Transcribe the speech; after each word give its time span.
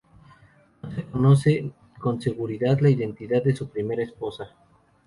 No 1.13 1.35
se 1.35 1.51
conoce 1.61 1.71
con 1.99 2.19
seguridad 2.19 2.79
la 2.79 2.89
identidad 2.89 3.43
de 3.43 3.55
su 3.55 3.69
primera 3.69 4.01
esposa. 4.01 4.49